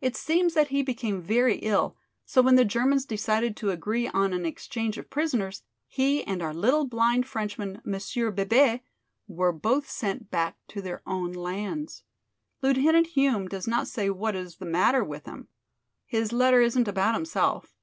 It 0.00 0.14
seems 0.14 0.54
that 0.54 0.68
he 0.68 0.84
became 0.84 1.20
very 1.20 1.56
ill, 1.56 1.96
so 2.24 2.40
when 2.40 2.54
the 2.54 2.64
Germans 2.64 3.04
decided 3.04 3.56
to 3.56 3.72
agree 3.72 4.06
on 4.06 4.32
an 4.32 4.46
exchange 4.46 4.96
of 4.96 5.10
prisoners, 5.10 5.64
he 5.88 6.22
and 6.22 6.40
our 6.40 6.54
little 6.54 6.86
blind 6.86 7.26
Frenchman, 7.26 7.82
Monsieur 7.84 8.30
Bebé, 8.30 8.82
were 9.26 9.50
both 9.50 9.90
sent 9.90 10.30
back 10.30 10.56
to 10.68 10.80
their 10.80 11.02
own 11.04 11.32
lands. 11.32 12.04
Lieutenant 12.62 13.08
Hume 13.08 13.48
does 13.48 13.66
not 13.66 13.88
say 13.88 14.08
what 14.08 14.36
is 14.36 14.58
the 14.58 14.66
matter 14.66 15.02
with 15.02 15.26
him. 15.26 15.48
His 16.04 16.32
letter 16.32 16.60
isn't 16.60 16.86
about 16.86 17.14
himself. 17.16 17.74